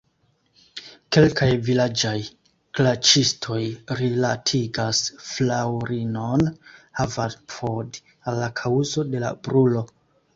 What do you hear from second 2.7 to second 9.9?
klaĉistoj rilatigas fraŭlinon Haverford al la kaŭzo de la brulo.